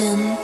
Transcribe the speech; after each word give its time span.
no 0.00 0.37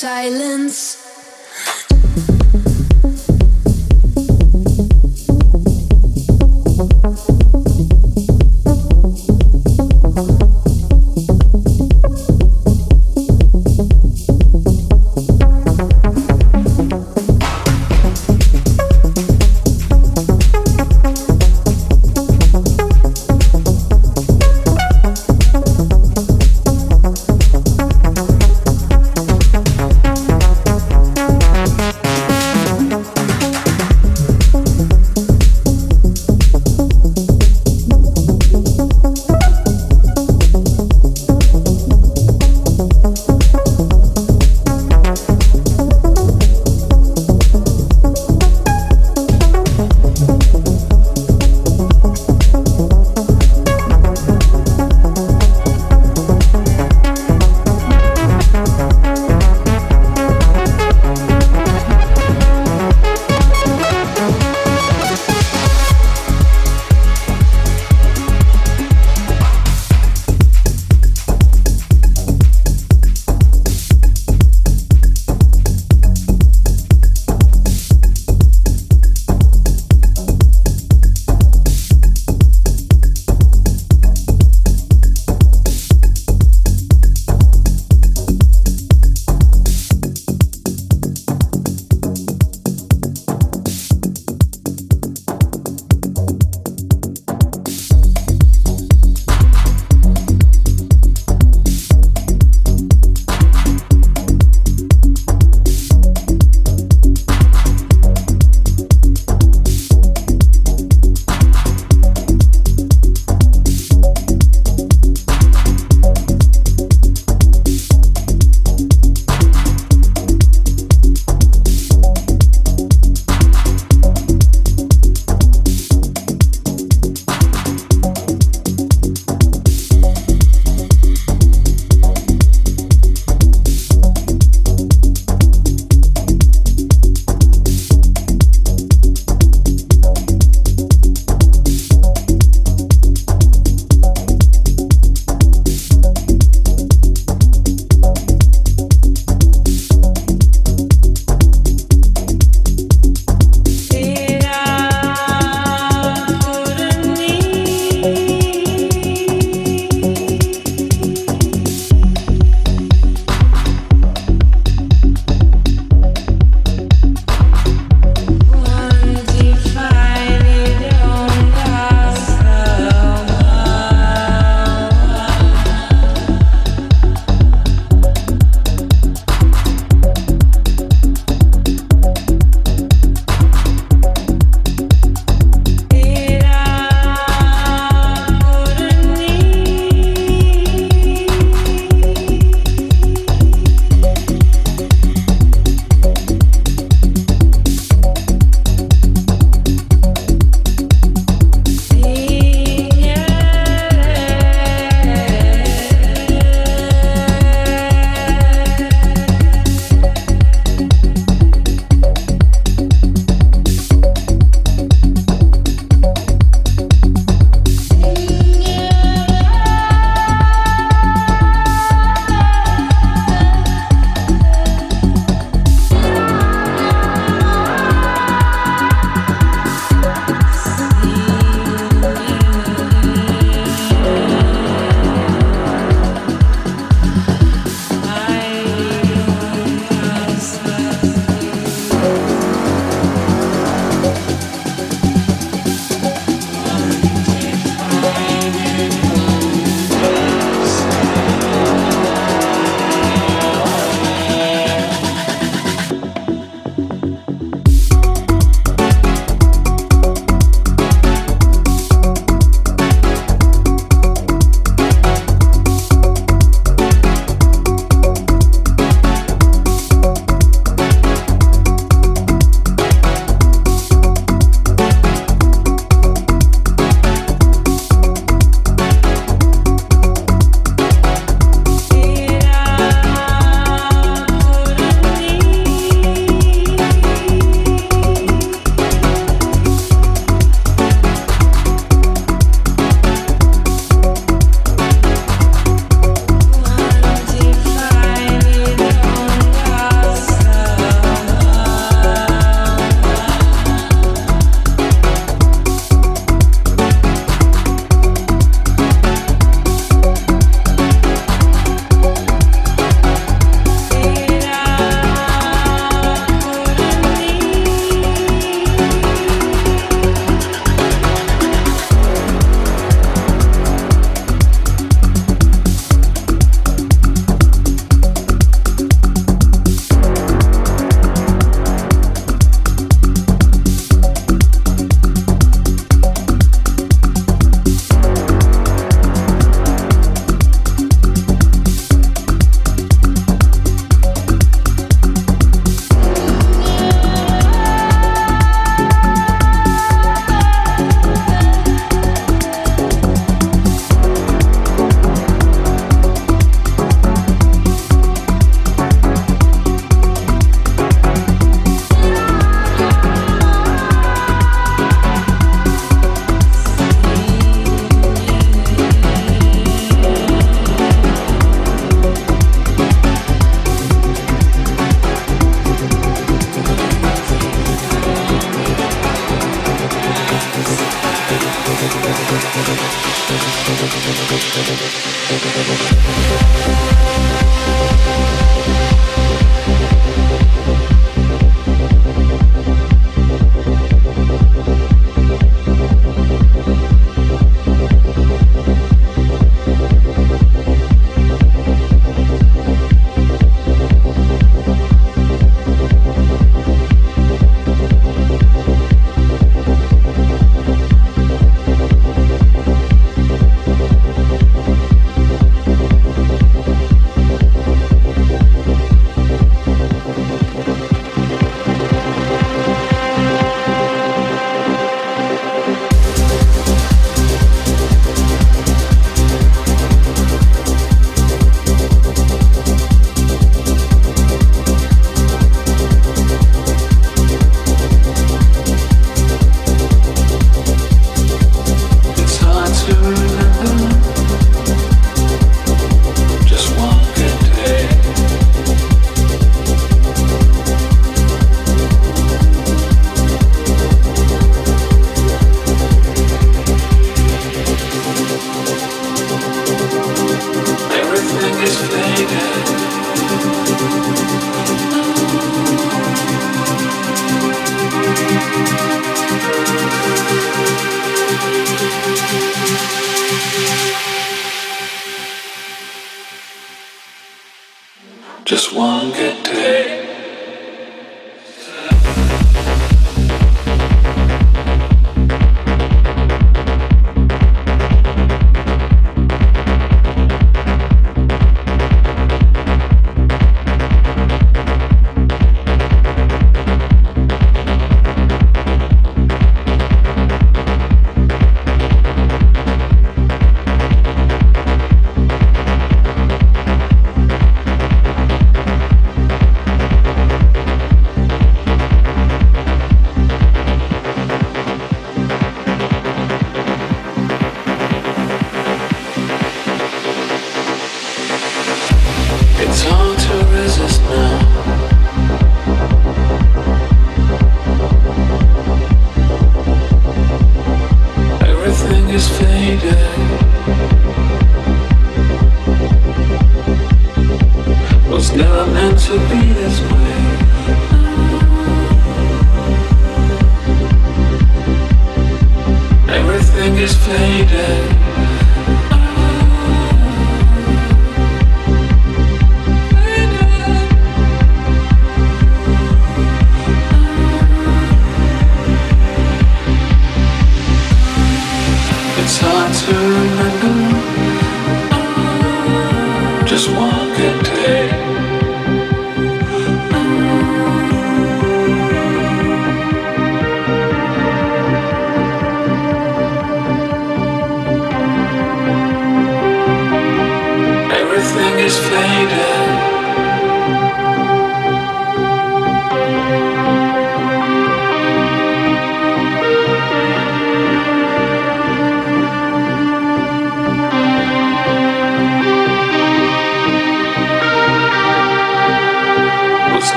silence, 0.00 0.59